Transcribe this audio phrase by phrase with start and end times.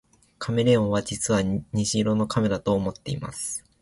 [0.39, 1.43] カメレオンは実は
[1.73, 3.63] 虹色の亀だと思っています